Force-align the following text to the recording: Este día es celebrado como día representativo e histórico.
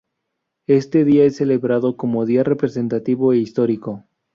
Este 0.67 1.05
día 1.05 1.25
es 1.25 1.35
celebrado 1.35 1.95
como 1.95 2.25
día 2.25 2.41
representativo 2.43 3.33
e 3.33 3.37
histórico. 3.37 4.03